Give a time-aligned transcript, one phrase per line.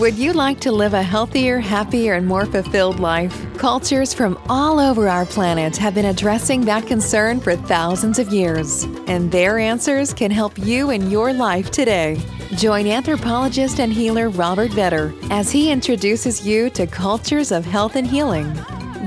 [0.00, 3.46] Would you like to live a healthier, happier, and more fulfilled life?
[3.58, 8.84] Cultures from all over our planet have been addressing that concern for thousands of years,
[9.06, 12.18] and their answers can help you in your life today.
[12.54, 18.06] Join anthropologist and healer Robert Vetter as he introduces you to cultures of health and
[18.06, 18.50] healing.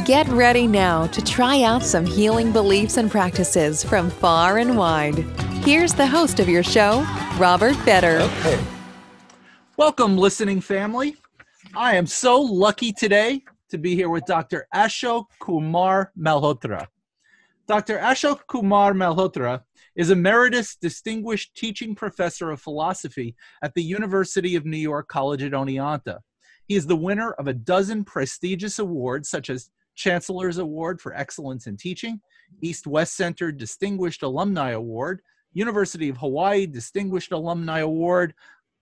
[0.05, 5.17] Get ready now to try out some healing beliefs and practices from far and wide.
[5.65, 7.03] Here's the host of your show,
[7.39, 8.19] Robert Vetter.
[8.39, 8.74] Okay.
[9.77, 11.17] Welcome, listening family.
[11.75, 14.67] I am so lucky today to be here with Dr.
[14.73, 16.87] Ashok Kumar Malhotra.
[17.67, 17.99] Dr.
[17.99, 19.63] Ashok Kumar Malhotra
[19.97, 25.51] is Emeritus Distinguished Teaching Professor of Philosophy at the University of New York College at
[25.51, 26.19] Oneonta.
[26.67, 31.67] He is the winner of a dozen prestigious awards, such as Chancellor's Award for Excellence
[31.67, 32.21] in Teaching,
[32.61, 38.33] East West Center Distinguished Alumni Award, University of Hawaii Distinguished Alumni Award,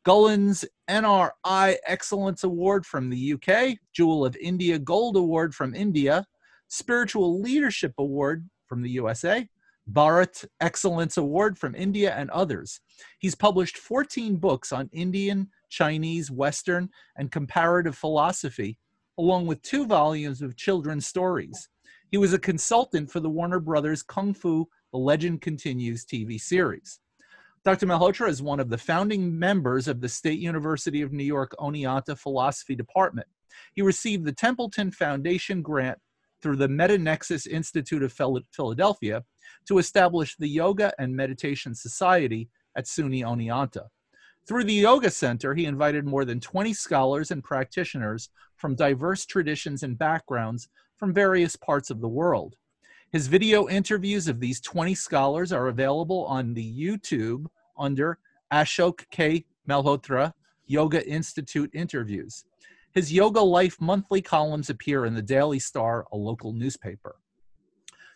[0.06, 6.26] Gullens NRI Excellence Award from the UK, Jewel of India Gold Award from India,
[6.68, 9.48] Spiritual Leadership Award from the USA,
[9.90, 12.82] Bharat Excellence Award from India, and others.
[13.20, 18.78] He's published 14 books on Indian, Chinese, Western, and comparative philosophy,
[19.18, 21.70] along with two volumes of children's stories.
[22.12, 27.00] He was a consultant for the Warner Brothers Kung Fu The Legend Continues TV series.
[27.66, 27.86] Dr.
[27.86, 32.18] Malhotra is one of the founding members of the State University of New York Oneonta
[32.18, 33.28] Philosophy Department.
[33.74, 35.98] He received the Templeton Foundation grant
[36.42, 38.12] through the Metanexus Institute of
[38.52, 39.24] Philadelphia
[39.68, 43.88] to establish the Yoga and Meditation Society at SUNY Oneonta.
[44.46, 48.28] Through the Yoga Center, he invited more than 20 scholars and practitioners
[48.58, 50.68] from diverse traditions and backgrounds
[50.98, 52.58] from various parts of the world.
[53.14, 57.46] His video interviews of these 20 scholars are available on the YouTube
[57.78, 58.18] under
[58.52, 59.46] Ashok K.
[59.70, 60.34] Malhotra
[60.66, 62.46] Yoga Institute interviews.
[62.92, 67.18] His Yoga Life monthly columns appear in the Daily Star, a local newspaper.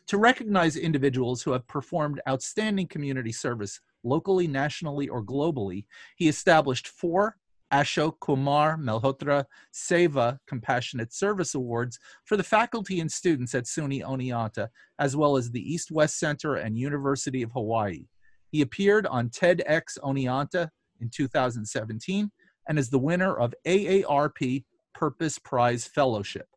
[0.08, 5.86] To recognize individuals who have performed outstanding community service locally, nationally, or globally,
[6.16, 7.38] he established four
[7.72, 14.70] Ashok Kumar Malhotra Seva Compassionate Service Awards for the faculty and students at SUNY Oneonta,
[15.00, 18.06] as well as the East West Center and University of Hawaii.
[18.52, 20.70] He appeared on TEDx Oneonta
[21.02, 22.32] in 2017
[22.70, 24.64] and is the winner of AARP
[24.94, 26.48] Purpose Prize Fellowship.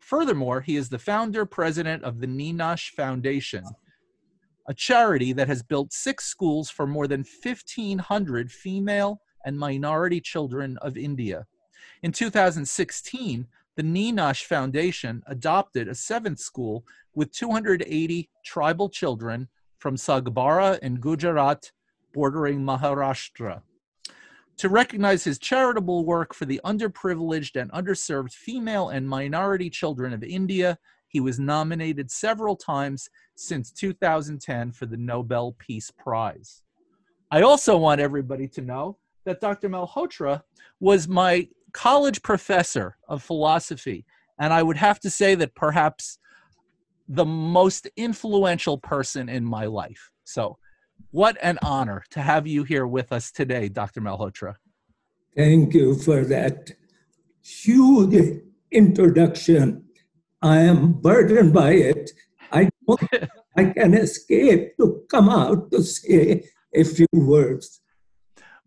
[0.00, 3.64] Furthermore, he is the founder president of the Ninash Foundation,
[4.68, 10.78] a charity that has built six schools for more than 1,500 female and minority children
[10.78, 11.46] of India.
[12.02, 19.48] In 2016, the Ninash Foundation adopted a seventh school with 280 tribal children
[19.78, 21.72] from Sagbara in Gujarat,
[22.12, 23.62] bordering Maharashtra.
[24.58, 30.22] To recognize his charitable work for the underprivileged and underserved female and minority children of
[30.22, 30.78] India,
[31.08, 36.62] he was nominated several times since 2010 for the Nobel Peace Prize.
[37.30, 39.68] I also want everybody to know that Dr.
[39.68, 40.42] Malhotra
[40.80, 44.04] was my college professor of philosophy.
[44.38, 46.18] And I would have to say that perhaps
[47.08, 50.10] the most influential person in my life.
[50.24, 50.58] So,
[51.10, 54.00] what an honor to have you here with us today, Dr.
[54.00, 54.54] Malhotra.
[55.36, 56.70] Thank you for that
[57.42, 58.40] huge
[58.70, 59.84] introduction.
[60.40, 62.10] I am burdened by it.
[62.50, 62.68] I
[63.56, 66.44] I can escape to come out to say
[66.74, 67.81] a few words.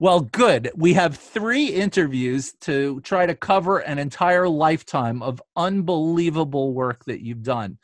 [0.05, 0.69] Well, good.
[0.75, 7.25] We have three interviews to try to cover an entire lifetime of unbelievable work that
[7.25, 7.79] you've done.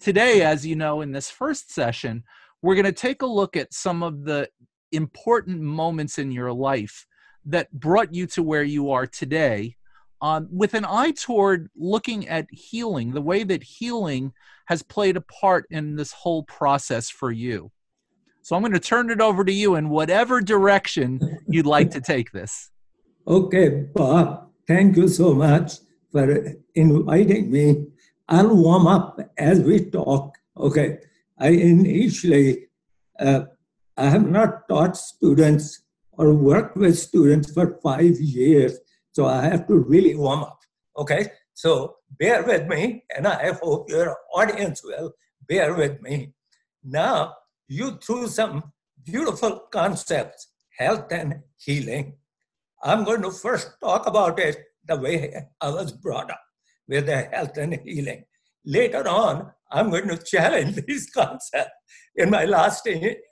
[0.00, 2.24] Today, as you know, in this first session,
[2.60, 4.48] we're going to take a look at some of the
[4.90, 7.06] important moments in your life
[7.44, 9.76] that brought you to where you are today
[10.20, 14.32] um, with an eye toward looking at healing, the way that healing
[14.66, 17.70] has played a part in this whole process for you.
[18.42, 22.00] So I'm going to turn it over to you in whatever direction you'd like to
[22.00, 22.70] take this.
[23.26, 25.74] Okay, Bob, thank you so much
[26.10, 27.86] for inviting me.
[28.28, 30.36] I'll warm up as we talk.
[30.56, 30.98] Okay,
[31.38, 32.68] I initially,
[33.18, 33.42] uh,
[33.96, 35.82] I have not taught students
[36.12, 38.78] or worked with students for five years,
[39.12, 40.60] so I have to really warm up.
[40.96, 45.12] Okay, so bear with me, and I hope your audience will
[45.46, 46.32] bear with me.
[46.84, 47.34] Now,
[47.70, 48.64] you threw some
[49.04, 52.16] beautiful concepts, health and healing.
[52.82, 56.42] I'm going to first talk about it the way I was brought up
[56.88, 58.24] with the health and healing.
[58.66, 61.70] Later on, I'm going to challenge these concepts
[62.16, 62.88] in my last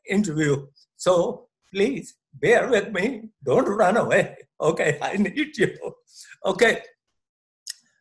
[0.09, 0.67] interview.
[0.97, 3.31] So please bear with me.
[3.45, 4.37] Don't run away.
[4.61, 5.79] Okay, I need you.
[6.45, 6.83] Okay.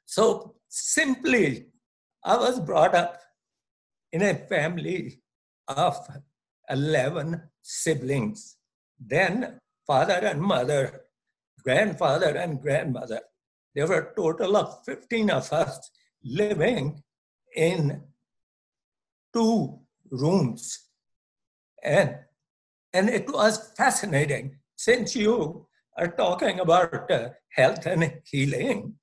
[0.07, 1.67] So simply,
[2.23, 3.19] I was brought up
[4.11, 5.21] in a family
[5.67, 5.95] of
[6.69, 8.57] 11 siblings.
[8.99, 11.01] Then father and mother,
[11.63, 13.21] grandfather and grandmother.
[13.75, 15.91] There were a total of 15 of us
[16.23, 17.03] living
[17.55, 18.01] in
[19.33, 19.79] two
[20.09, 20.79] rooms.
[21.83, 22.17] And,
[22.93, 24.57] and it was fascinating.
[24.75, 25.67] Since you
[25.97, 28.95] are talking about uh, health and healing,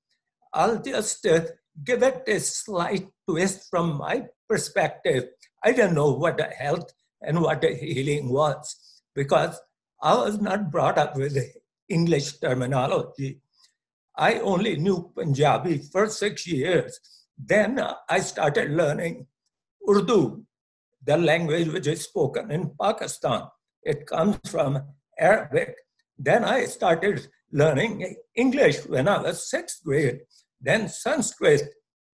[0.53, 1.41] I'll just uh,
[1.83, 5.25] give it a slight twist from my perspective.
[5.63, 9.59] I don't know what the health and what the healing was because
[10.01, 11.37] I was not brought up with
[11.89, 13.41] English terminology.
[14.17, 16.99] I only knew Punjabi for six years.
[17.37, 19.27] Then I started learning
[19.89, 20.45] Urdu,
[21.03, 23.43] the language which is spoken in Pakistan.
[23.83, 24.81] It comes from
[25.19, 25.75] Arabic.
[26.17, 30.21] Then I started learning English when I was sixth grade,
[30.61, 31.63] then Sanskrit.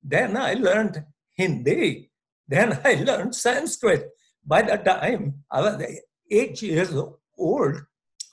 [0.03, 1.03] Then I learned
[1.37, 2.10] Hindi.
[2.47, 4.09] Then I learned Sanskrit.
[4.45, 5.83] By the time I was
[6.29, 6.93] eight years
[7.37, 7.81] old,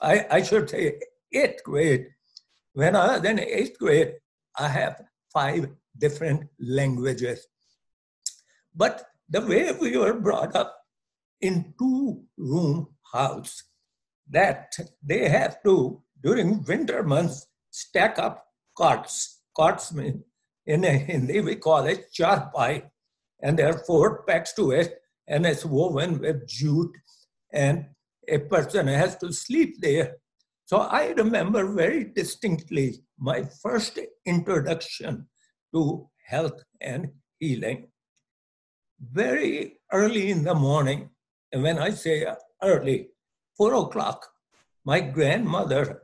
[0.01, 0.99] I, I should say
[1.31, 2.07] eighth grade.
[2.73, 4.13] When I was in eighth grade,
[4.57, 5.01] I have
[5.31, 7.45] five different languages.
[8.73, 10.75] But the way we were brought up
[11.41, 13.63] in two room house,
[14.29, 14.71] that
[15.03, 18.45] they have to, during winter months, stack up
[18.77, 19.41] cots.
[19.55, 20.23] Cots mean,
[20.65, 22.83] in Hindi we call it charpai,
[23.41, 26.95] and there are four pegs to it, and it's woven with jute,
[27.53, 27.85] and
[28.27, 30.17] a person has to sleep there.
[30.65, 35.27] So I remember very distinctly my first introduction
[35.73, 37.09] to health and
[37.39, 37.87] healing.
[38.99, 41.09] Very early in the morning,
[41.51, 42.27] and when I say
[42.61, 43.09] early,
[43.57, 44.27] four o'clock,
[44.85, 46.03] my grandmother,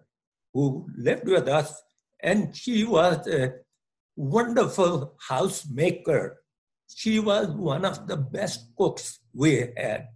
[0.53, 1.81] who lived with us,
[2.23, 3.53] and she was a
[4.15, 6.35] wonderful housemaker.
[6.93, 10.07] She was one of the best cooks we had.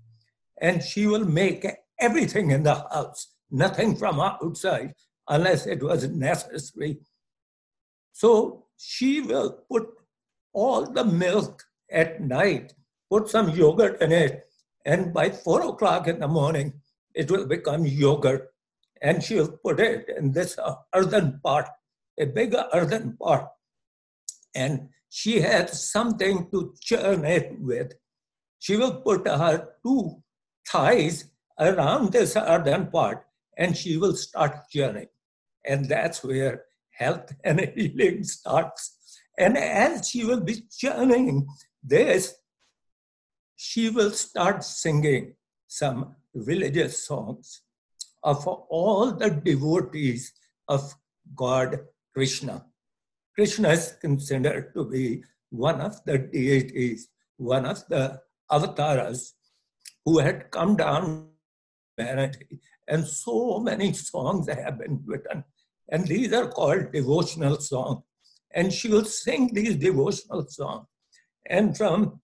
[0.62, 1.66] And she will make
[2.00, 4.94] everything in the house, nothing from outside,
[5.28, 7.00] unless it was necessary.
[8.12, 9.88] So she will put
[10.54, 12.74] all the milk at night,
[13.10, 14.46] put some yogurt in it,
[14.86, 16.74] and by four o'clock in the morning,
[17.14, 18.54] it will become yogurt.
[19.02, 20.58] And she'll put it in this
[20.94, 21.70] earthen pot,
[22.20, 23.52] a bigger earthen pot.
[24.54, 27.94] And she has something to churn it with.
[28.60, 30.22] She will put her two
[30.68, 31.26] thighs
[31.60, 33.26] around this earthen part
[33.58, 35.08] and she will start churning.
[35.66, 38.96] And that's where health and healing starts.
[39.38, 41.48] And as she will be churning
[41.84, 42.36] this,
[43.56, 45.34] she will start singing
[45.68, 47.62] some religious songs
[48.24, 50.34] of all the devotees
[50.68, 50.94] of
[51.36, 51.80] God
[52.14, 52.66] Krishna.
[53.40, 57.08] Krishna is considered to be one of the deities,
[57.38, 58.20] one of the
[58.52, 59.34] avatars
[60.04, 61.30] who had come down
[61.96, 62.60] humanity.
[62.90, 65.46] And so many songs have been written.
[65.88, 68.04] And these are called devotional songs.
[68.54, 70.88] And she will sing these devotional songs.
[71.46, 72.20] And from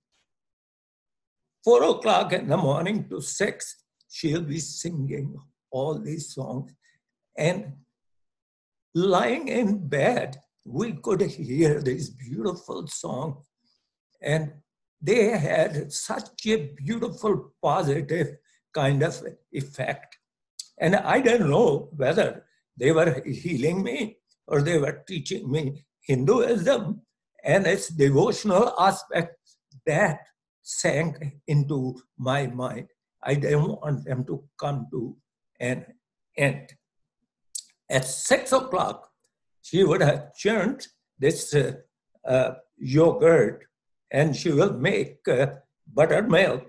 [1.63, 5.37] four o'clock in the morning to six, she'll be singing
[5.71, 6.73] all these songs.
[7.37, 7.71] And
[8.93, 13.43] lying in bed, we could hear this beautiful song.
[14.21, 14.53] And
[15.01, 18.37] they had such a beautiful, positive
[18.73, 20.17] kind of effect.
[20.79, 22.45] And I don't know whether
[22.77, 27.01] they were healing me or they were teaching me Hinduism
[27.43, 29.37] and its devotional aspect
[29.85, 30.19] that
[30.61, 32.87] sank into my mind.
[33.23, 35.15] I didn't want them to come to
[35.59, 35.85] an
[36.37, 36.73] end.
[37.89, 39.09] At six o'clock,
[39.67, 40.81] she would have churned
[41.17, 41.71] this uh,
[42.33, 43.63] uh, yogurt
[44.11, 45.47] and she will make uh,
[45.97, 46.67] buttermilk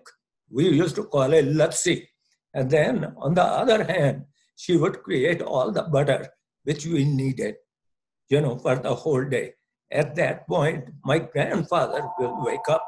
[0.50, 2.06] we used to call it lassi.
[2.54, 4.24] And then on the other hand,
[4.56, 6.28] she would create all the butter
[6.64, 7.56] which we needed,
[8.28, 9.54] you know, for the whole day.
[9.92, 12.84] At that point, my grandfather will wake up.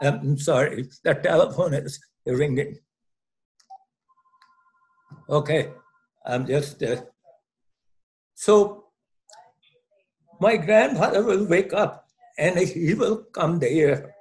[0.00, 2.78] I'm sorry, the telephone is ringing.
[5.28, 5.72] Okay,
[6.24, 6.82] I'm just.
[6.82, 7.02] Uh,
[8.34, 8.87] so,
[10.40, 12.06] my grandfather will wake up
[12.38, 14.14] and he will come there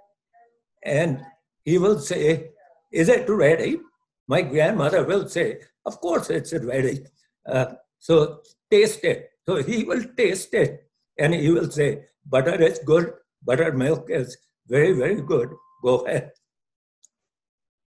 [0.84, 1.22] and
[1.64, 2.52] he will say,
[2.92, 3.80] Is it ready?
[4.28, 7.06] My grandmother will say, Of course it's ready.
[7.46, 9.30] Uh, so taste it.
[9.48, 14.94] So he will taste it and he will say, Butter is good, buttermilk is very,
[14.94, 15.50] very good.
[15.84, 16.32] Go ahead.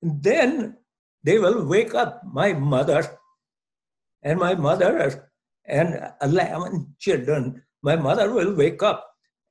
[0.01, 0.77] Then
[1.24, 3.17] they will wake up my mother
[4.24, 5.29] and my mother
[5.65, 9.09] and 11 children, my mother will wake up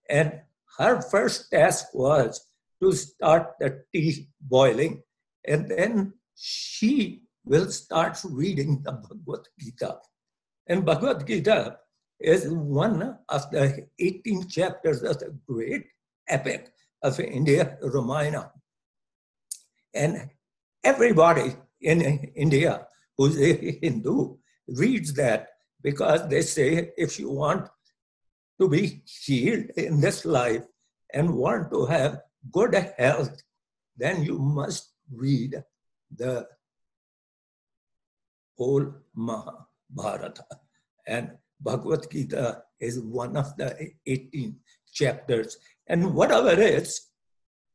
[0.09, 0.41] and
[0.79, 2.47] her first task was
[2.83, 5.03] to start the tea boiling
[5.47, 9.99] and then she will start reading the Bhagavad Gita.
[10.67, 11.79] And Bhagavad Gita
[12.21, 15.87] is one of the 18 chapters of the great
[16.29, 18.53] epic of India, Ramayana.
[19.95, 20.31] And
[20.85, 22.03] everybody in
[22.37, 24.37] India who's a Hindu
[24.69, 25.49] reads that
[25.83, 27.69] because they say if you want
[28.61, 30.65] to be healed in this life
[31.15, 32.21] and want to have
[32.53, 33.43] good health,
[33.97, 35.63] then you must read
[36.17, 36.47] the
[38.57, 40.45] whole Mahabharata.
[41.07, 44.57] And Bhagavad Gita is one of the 18
[44.93, 45.57] chapters.
[45.87, 47.01] And whatever is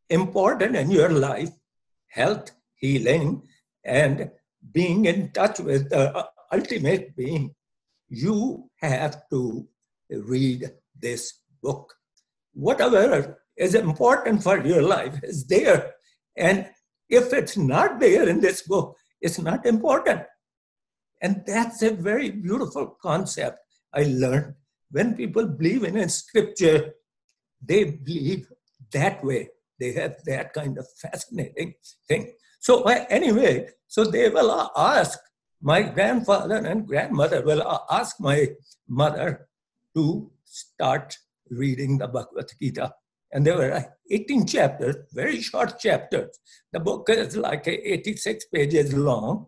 [0.09, 1.49] important in your life,
[2.07, 3.43] health, healing,
[3.83, 4.29] and
[4.71, 7.53] being in touch with the ultimate being,
[8.09, 9.67] you have to
[10.21, 11.93] read this book.
[12.53, 15.93] Whatever is important for your life is there.
[16.37, 16.69] And
[17.09, 20.23] if it's not there in this book, it's not important.
[21.21, 23.59] And that's a very beautiful concept
[23.93, 24.55] I learned.
[24.91, 26.93] When people believe in a scripture,
[27.61, 28.47] they believe
[28.91, 29.49] that way.
[29.79, 31.73] They have that kind of fascinating
[32.07, 32.33] thing.
[32.59, 35.19] So, uh, anyway, so they will ask
[35.61, 38.49] my grandfather and grandmother will ask my
[38.87, 39.47] mother
[39.95, 41.17] to start
[41.49, 42.93] reading the Bhagavad Gita.
[43.31, 46.37] And there were uh, 18 chapters, very short chapters.
[46.71, 49.47] The book is like uh, 86 pages long.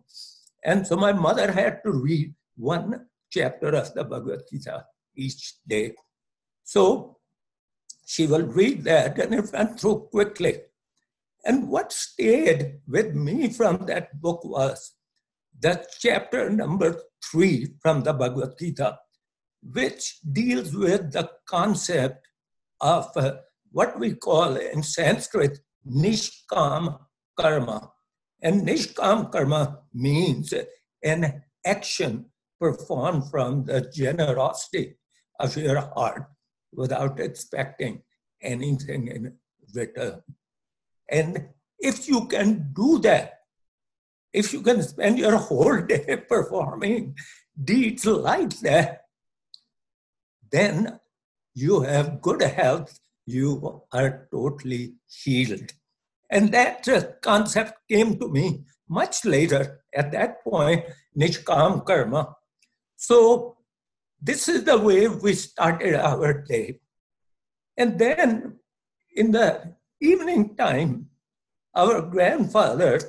[0.64, 4.84] And so my mother had to read one chapter of the Bhagavad Gita
[5.14, 5.94] each day.
[6.64, 7.18] So
[8.04, 10.60] she will read that and it went through quickly.
[11.44, 14.92] And what stayed with me from that book was
[15.60, 18.98] the chapter number three from the Bhagavad Gita,
[19.72, 22.26] which deals with the concept
[22.80, 23.36] of uh,
[23.70, 25.58] what we call in Sanskrit
[25.88, 26.98] nishkam
[27.38, 27.90] karma.
[28.42, 30.52] And nishkam karma means
[31.02, 32.26] an action
[32.60, 34.96] performed from the generosity
[35.38, 36.24] of your heart
[36.72, 38.02] without expecting
[38.42, 39.34] anything in
[39.74, 40.22] return.
[41.10, 43.40] And if you can do that,
[44.32, 47.16] if you can spend your whole day performing
[47.62, 49.05] deeds like that,
[50.50, 50.98] then
[51.54, 55.72] you have good health, you are totally healed.
[56.30, 56.86] And that
[57.22, 59.80] concept came to me much later.
[59.94, 60.84] At that point,
[61.18, 62.34] Nishkam Karma.
[62.96, 63.56] So,
[64.20, 66.80] this is the way we started our day.
[67.76, 68.58] And then
[69.14, 71.08] in the evening time,
[71.74, 73.00] our grandfather,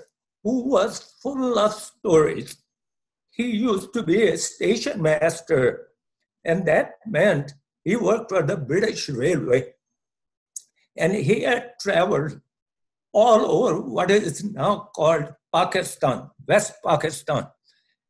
[0.44, 2.58] who was full of stories,
[3.32, 5.88] he used to be a station master,
[6.48, 9.74] and that meant he worked for the British Railway.
[10.98, 12.39] And he had traveled
[13.13, 17.48] all over what is now called Pakistan, West Pakistan.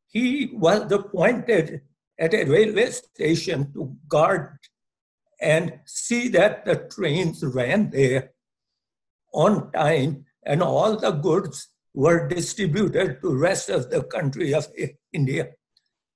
[0.07, 1.81] He was appointed
[2.19, 4.57] at a railway station to guard
[5.41, 8.31] and see that the trains ran there
[9.33, 14.67] on time and all the goods were distributed to rest of the country of
[15.13, 15.49] India.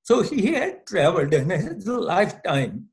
[0.04, 2.90] So he had traveled in his lifetime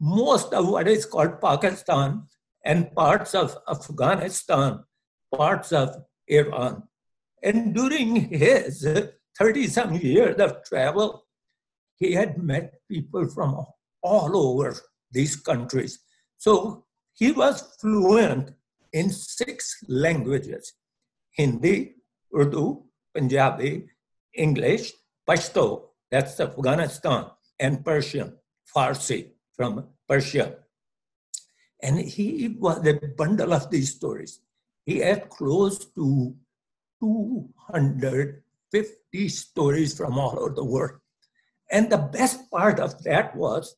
[0.00, 2.22] most of what is called Pakistan
[2.64, 4.84] and parts of Afghanistan,
[5.34, 5.96] parts of
[6.26, 6.84] Iran.
[7.42, 8.86] And during his
[9.38, 11.24] 30 some years of travel,
[11.96, 13.64] he had met people from
[14.02, 14.76] all over
[15.10, 15.98] these countries.
[16.36, 16.84] So
[17.14, 18.52] he was fluent
[18.92, 20.72] in six languages
[21.32, 21.94] Hindi,
[22.34, 22.82] Urdu,
[23.14, 23.86] Punjabi,
[24.34, 24.92] English,
[25.28, 27.26] Pashto, that's Afghanistan,
[27.60, 28.32] and Persian,
[28.74, 30.54] Farsi from Persia.
[31.82, 34.40] And he was a bundle of these stories.
[34.86, 36.34] He had close to
[37.00, 40.98] 250 stories from all over the world.
[41.70, 43.76] And the best part of that was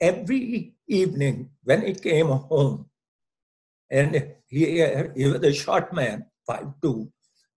[0.00, 2.86] every evening when he came home,
[3.88, 7.12] and he, he was a short man, five two,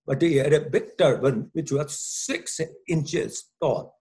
[0.06, 3.96] but he had a big turban which was six inches tall.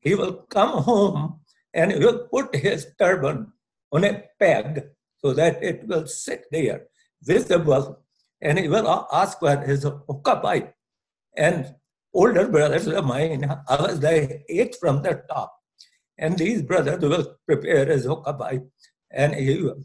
[0.00, 1.40] He will come home
[1.74, 3.52] and he will put his turban
[3.92, 4.84] on a peg
[5.18, 6.86] so that it will sit there
[7.22, 8.04] visible
[8.40, 9.86] and he will ask for his
[10.42, 10.74] pipe.
[11.36, 11.74] And
[12.12, 15.54] older brothers of mine, I was the eighth from the top.
[16.18, 18.66] And these brothers will prepare his hookah pipe
[19.10, 19.84] and he will.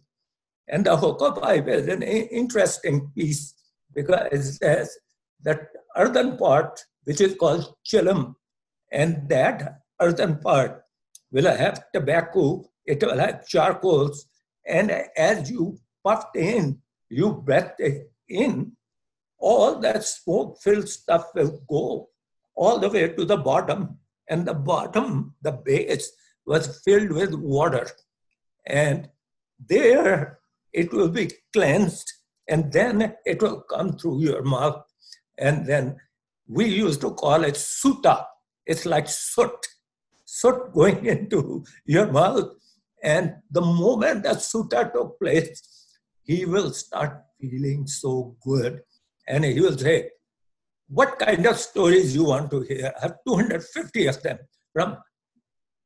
[0.68, 3.54] And the hookah pipe is an interesting piece
[3.94, 4.98] because it says
[5.44, 8.36] that earthen part, which is called chilam,
[8.92, 10.84] and that earthen part
[11.32, 14.28] will have tobacco, it will have charcoals,
[14.66, 16.80] and as you puffed in,
[17.10, 17.82] you breathed
[18.30, 18.72] in,
[19.40, 22.10] all that smoke filled stuff will go
[22.56, 24.00] all the way to the bottom.
[24.30, 26.12] And the bottom, the base,
[26.46, 27.88] was filled with water.
[28.66, 29.10] And
[29.66, 30.40] there
[30.74, 32.12] it will be cleansed,
[32.50, 34.84] and then it will come through your mouth.
[35.38, 35.98] And then
[36.48, 38.26] we used to call it sutta.
[38.66, 39.56] It's like soot,
[40.26, 42.50] soot going into your mouth.
[43.04, 45.62] And the moment that sutta took place,
[46.24, 48.82] he will start feeling so good.
[49.28, 50.10] And he will say,
[50.88, 52.94] What kind of stories you want to hear?
[52.98, 54.40] I have 250 of them
[54.74, 54.98] from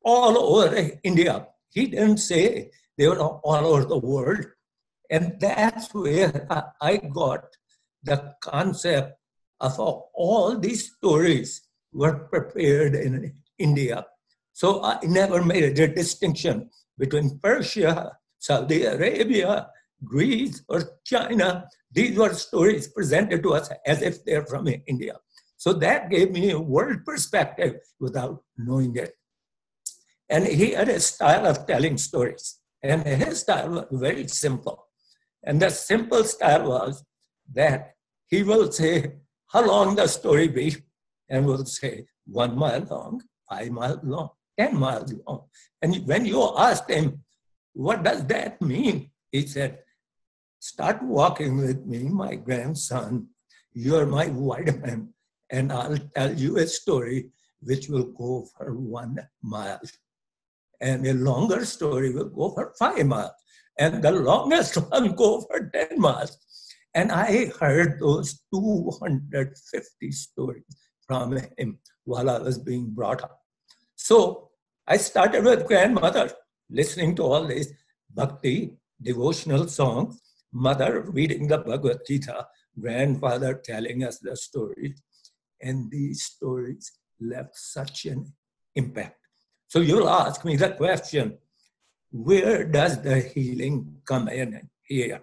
[0.03, 1.47] all over India.
[1.69, 4.45] He didn't say they were all over the world.
[5.09, 6.47] And that's where
[6.81, 7.45] I got
[8.03, 9.20] the concept
[9.61, 11.61] of all these stories
[11.93, 14.05] were prepared in India.
[14.53, 19.69] So I never made a distinction between Persia, Saudi Arabia,
[20.03, 21.67] Greece, or China.
[21.91, 25.15] These were stories presented to us as if they're from India.
[25.57, 29.13] So that gave me a world perspective without knowing it.
[30.27, 32.57] And he had a style of telling stories.
[32.81, 34.87] And his style was very simple.
[35.43, 37.03] And the simple style was
[37.53, 37.95] that
[38.27, 39.20] he will say,
[39.51, 40.77] How long the story be?
[41.29, 45.45] And we'll say, One mile long, five mile long, 10 miles long.
[45.81, 47.23] And when you asked him,
[47.73, 49.11] What does that mean?
[49.31, 49.79] He said,
[50.59, 53.27] Start walking with me, my grandson.
[53.73, 55.13] You're my vitamin,
[55.49, 57.31] and I'll tell you a story
[57.61, 59.81] which will go for one mile
[60.81, 63.31] and a longer story will go for five miles,
[63.79, 66.37] and the longest one go for 10 miles.
[66.93, 70.63] And I heard those 250 stories
[71.07, 73.39] from him while I was being brought up.
[73.95, 74.49] So
[74.87, 76.31] I started with grandmother,
[76.69, 77.71] listening to all these
[78.13, 80.21] bhakti devotional songs,
[80.51, 82.47] mother reading the Bhagavad Gita,
[82.79, 85.01] grandfather telling us the stories.
[85.61, 88.33] And these stories left such an
[88.75, 89.17] impact.
[89.67, 91.37] So you'll ask me the question
[92.11, 95.21] where does the healing come in here?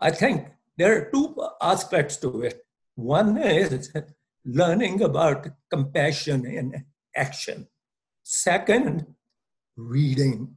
[0.00, 2.64] I think there are two aspects to it.
[2.94, 3.92] One is
[4.44, 6.84] learning about compassion in
[7.14, 7.68] action.
[8.22, 9.06] Second,
[9.76, 10.56] reading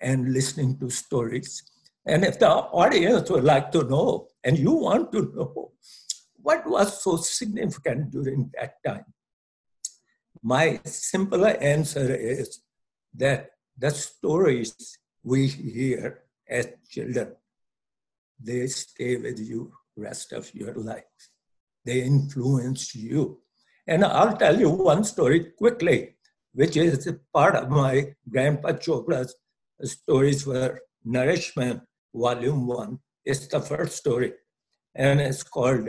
[0.00, 1.62] and listening to stories.
[2.06, 5.72] And if the audience would like to know, and you want to know,
[6.40, 9.04] what was so significant during that time?
[10.42, 12.60] My simple answer is
[13.14, 17.34] that the stories we hear as children,
[18.40, 21.04] they stay with you rest of your life.
[21.84, 23.40] They influence you.
[23.86, 26.16] And I'll tell you one story quickly,
[26.52, 29.34] which is part of my Grandpa Chopra's
[29.82, 31.82] stories for Nourishment,
[32.14, 32.98] Volume 1.
[33.24, 34.32] It's the first story.
[34.94, 35.88] And it's called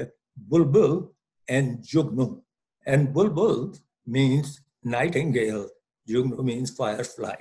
[0.49, 1.09] Bulbul
[1.47, 2.41] and Jugnu.
[2.85, 5.69] And Bulbul means nightingale,
[6.07, 7.35] Jugnu means firefly.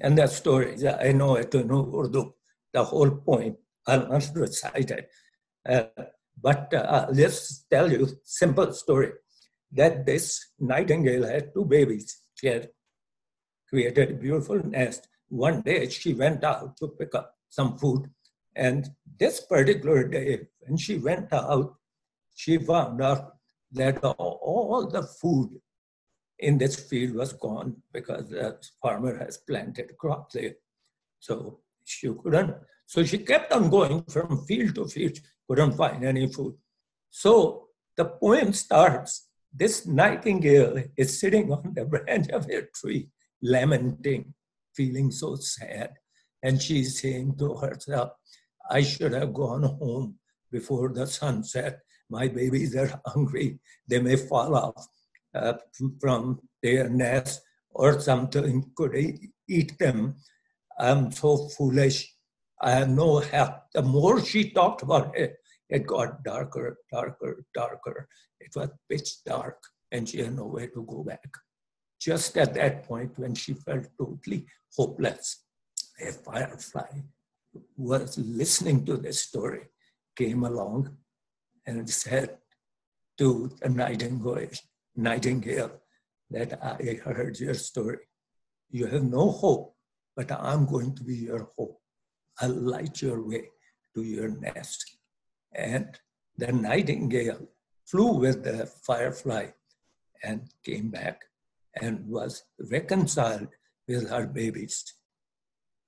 [0.00, 2.32] And that story, I know it in Urdu,
[2.72, 3.56] the whole point.
[3.86, 5.08] I'll not recite it.
[5.68, 5.84] Uh,
[6.40, 9.12] but uh, let's tell you simple story
[9.72, 12.22] that this nightingale had two babies.
[12.34, 12.70] She had
[13.68, 15.08] created a beautiful nest.
[15.28, 18.10] One day she went out to pick up some food.
[18.56, 18.88] And
[19.18, 21.74] this particular day, when she went out,
[22.34, 23.36] she found out
[23.72, 25.60] that all the food
[26.38, 30.54] in this field was gone because the farmer has planted crop there.
[31.20, 32.54] So she couldn't,
[32.90, 36.54] so she kept on going from field to field, couldn't find any food.
[37.08, 43.08] So the poem starts, this nightingale is sitting on the branch of a tree,
[43.40, 44.34] lamenting,
[44.74, 45.92] feeling so sad.
[46.42, 48.10] And she's saying to herself,
[48.68, 50.16] I should have gone home
[50.50, 51.78] before the sun set.
[52.10, 53.60] My babies are hungry.
[53.86, 54.88] They may fall off
[55.32, 55.52] uh,
[56.00, 58.96] from their nest or something could
[59.48, 60.16] eat them.
[60.76, 62.16] I'm so foolish.
[62.60, 63.54] I have no help.
[63.72, 65.36] The more she talked about it,
[65.68, 68.08] it got darker, darker, darker.
[68.40, 69.58] It was pitch dark,
[69.92, 71.28] and she had nowhere to go back.
[72.00, 74.46] Just at that point, when she felt totally
[74.76, 75.44] hopeless,
[76.00, 76.88] a firefly
[77.76, 79.68] was listening to this story,
[80.16, 80.96] came along
[81.66, 82.38] and said
[83.18, 84.50] to the nightingale,
[84.96, 85.72] Nightingale
[86.30, 87.98] that I heard your story.
[88.70, 89.76] You have no hope,
[90.16, 91.79] but I'm going to be your hope.
[92.40, 93.50] I'll light your way
[93.94, 94.96] to your nest.
[95.54, 95.98] And
[96.36, 97.48] the nightingale
[97.86, 99.48] flew with the firefly
[100.22, 101.24] and came back.
[101.80, 103.46] and was reconciled
[103.86, 104.82] with her babies.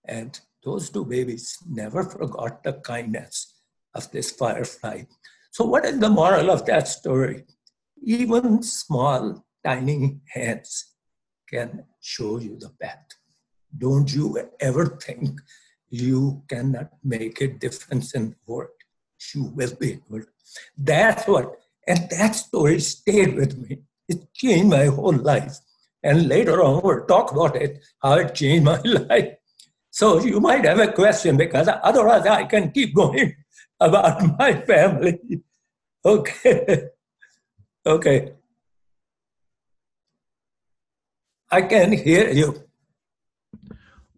[0.04, 3.54] And those two babies never forgot the kindness
[3.94, 5.02] of this firefly.
[5.50, 7.44] So, what is the moral of that story?
[8.02, 10.94] Even small, tiny hands
[11.48, 13.06] can show you the path.
[13.76, 15.40] Don't you ever think
[15.92, 18.70] you cannot make a difference in the world.
[19.34, 20.24] You will be able.
[20.76, 21.54] That's what,
[21.86, 23.82] and that story stayed with me.
[24.08, 25.58] It changed my whole life.
[26.02, 29.34] And later on, we'll talk about it, how it changed my life.
[29.90, 33.36] So you might have a question because otherwise I can keep going
[33.80, 35.18] about my family.
[36.04, 36.88] Okay.
[37.86, 38.32] okay.
[41.48, 42.64] I can hear you.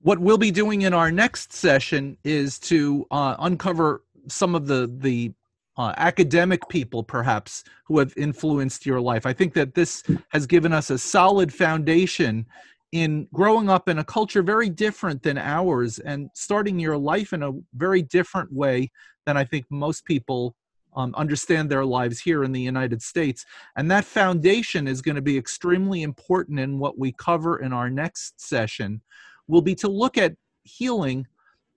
[0.04, 4.94] What we'll be doing in our next session is to uh, uncover some of the
[4.98, 5.32] the
[5.78, 9.24] uh, academic people perhaps who have influenced your life.
[9.24, 12.44] I think that this has given us a solid foundation
[12.92, 17.42] in growing up in a culture very different than ours and starting your life in
[17.42, 18.90] a very different way
[19.24, 20.54] than I think most people
[20.94, 23.46] um, understand their lives here in the United States.
[23.74, 27.88] And that foundation is going to be extremely important in what we cover in our
[27.88, 29.00] next session,
[29.48, 31.26] will be to look at healing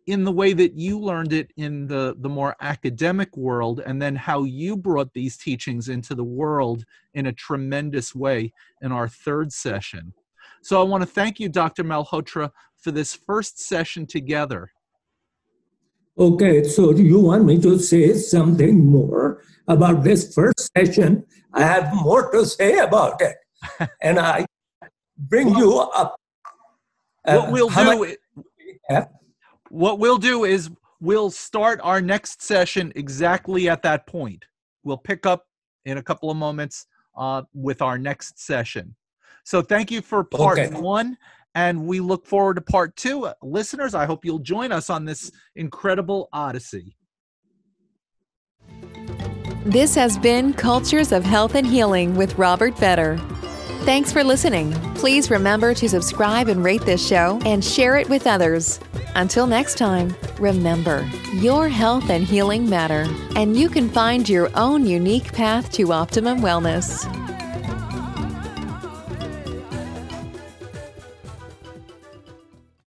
[0.08, 4.16] in the way that you learned it in the, the more academic world, and then
[4.16, 9.52] how you brought these teachings into the world in a tremendous way in our third
[9.52, 10.14] session.
[10.62, 11.84] So I want to thank you, Dr.
[11.84, 14.72] Malhotra, for this first session together.
[16.18, 21.24] Okay, so do you want me to say something more about this first session?
[21.54, 23.36] I have more to say about it.
[24.02, 24.46] and I
[25.18, 26.16] bring you up.
[27.28, 28.16] Uh, what we'll do
[28.90, 29.06] yeah.
[29.70, 30.70] what we'll do is
[31.02, 34.46] we'll start our next session exactly at that point.
[34.84, 35.46] We'll pick up
[35.86, 36.86] in a couple of moments
[37.18, 38.96] uh, with our next session.
[39.44, 40.80] So thank you for part okay.
[40.80, 41.18] one,
[41.56, 43.30] and we look forward to part two.
[43.42, 46.98] Listeners, I hope you'll join us on this incredible odyssey.
[49.66, 53.37] This has been Cultures of Health and Healing with Robert Vetter.
[53.88, 54.74] Thanks for listening.
[54.96, 58.82] Please remember to subscribe and rate this show and share it with others.
[59.16, 64.86] Until next time, remember your health and healing matter, and you can find your own
[64.86, 67.08] unique path to optimum wellness.